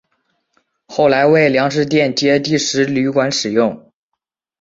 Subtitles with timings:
[0.87, 3.91] 后来为粮食店街第十旅馆使用。